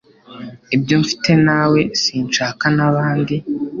[0.75, 3.35] Ibyo mfite nawe, sinshaka nabandi.